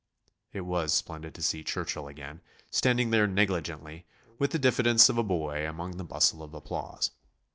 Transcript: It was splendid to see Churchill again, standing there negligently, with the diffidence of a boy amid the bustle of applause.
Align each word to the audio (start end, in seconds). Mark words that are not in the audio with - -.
It 0.51 0.61
was 0.61 0.93
splendid 0.95 1.35
to 1.35 1.43
see 1.43 1.63
Churchill 1.63 2.07
again, 2.07 2.41
standing 2.71 3.11
there 3.11 3.27
negligently, 3.27 4.07
with 4.39 4.49
the 4.49 4.57
diffidence 4.57 5.09
of 5.09 5.19
a 5.19 5.23
boy 5.23 5.69
amid 5.69 5.99
the 5.99 6.03
bustle 6.03 6.41
of 6.41 6.55
applause. 6.55 7.11